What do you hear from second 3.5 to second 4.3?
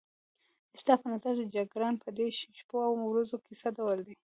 څه ډول دی؟